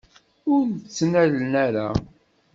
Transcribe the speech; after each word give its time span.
Ur 0.53 0.63
tt-ttnalen 0.79 1.53
ara. 1.65 1.87